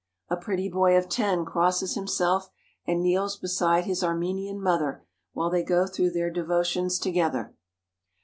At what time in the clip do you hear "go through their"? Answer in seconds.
5.61-6.33